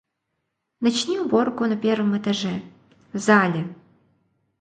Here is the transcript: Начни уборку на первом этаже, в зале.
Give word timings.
Начни 0.79 1.19
уборку 1.19 1.67
на 1.67 1.77
первом 1.77 2.17
этаже, 2.17 2.63
в 3.13 3.19
зале. 3.19 3.67